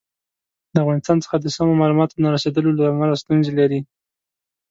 د 0.73 0.75
افغانستان 0.83 1.17
څخه 1.23 1.37
د 1.39 1.45
سمو 1.55 1.73
معلوماتو 1.81 2.21
نه 2.23 2.29
رسېدلو 2.35 2.69
له 2.79 2.83
امله 2.91 3.15
ستونزې 3.23 3.51
لري. 3.59 3.79